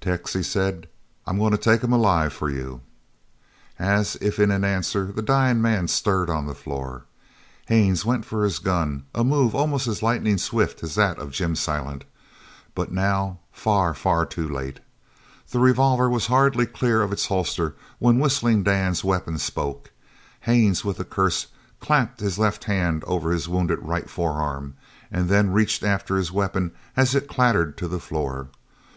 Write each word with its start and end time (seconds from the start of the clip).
"Tex," 0.00 0.32
he 0.32 0.44
said, 0.44 0.88
"I'm 1.26 1.38
goin' 1.38 1.50
to 1.50 1.58
take 1.58 1.80
him 1.82 1.92
alive 1.92 2.32
for 2.32 2.48
you!" 2.48 2.82
As 3.80 4.16
if 4.20 4.38
in 4.38 4.52
answer 4.52 5.06
the 5.10 5.22
dying 5.22 5.60
man 5.60 5.88
stirred 5.88 6.30
on 6.30 6.46
the 6.46 6.54
floor. 6.54 7.06
Haines 7.66 8.04
went 8.04 8.24
for 8.24 8.44
his 8.44 8.60
gun, 8.60 9.06
a 9.12 9.24
move 9.24 9.56
almost 9.56 9.88
as 9.88 10.04
lightning 10.04 10.38
swift 10.38 10.84
as 10.84 10.94
that 10.94 11.18
of 11.18 11.32
Jim 11.32 11.56
Silent, 11.56 12.04
but 12.76 12.92
now 12.92 13.40
far, 13.50 13.92
far 13.92 14.24
too 14.24 14.48
late. 14.48 14.78
The 15.50 15.58
revolver 15.58 16.08
was 16.08 16.28
hardly 16.28 16.66
clear 16.66 17.02
of 17.02 17.10
its 17.12 17.26
holster 17.26 17.74
when 17.98 18.20
Whistling 18.20 18.62
Dan's 18.62 19.02
weapon 19.02 19.36
spoke. 19.36 19.90
Haines, 20.42 20.84
with 20.84 21.00
a 21.00 21.04
curse, 21.04 21.48
clapped 21.80 22.20
his 22.20 22.38
left 22.38 22.62
hand 22.66 23.02
over 23.04 23.32
his 23.32 23.48
wounded 23.48 23.80
right 23.82 24.08
forearm, 24.08 24.76
and 25.10 25.28
then 25.28 25.50
reached 25.50 25.82
after 25.82 26.14
his 26.16 26.30
weapon 26.30 26.70
as 26.96 27.16
it 27.16 27.26
clattered 27.26 27.76
to 27.78 27.88
the 27.88 27.98
floor. 27.98 28.46